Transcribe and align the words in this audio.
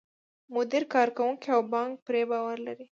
مدیر، 0.55 0.83
کارکوونکي 0.93 1.47
او 1.55 1.61
بانک 1.73 1.93
پرې 2.05 2.21
باور 2.31 2.57
لري. 2.67 2.85